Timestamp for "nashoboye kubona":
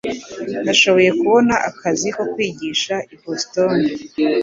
0.65-1.53